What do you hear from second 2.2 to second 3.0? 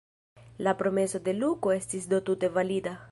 tute valida.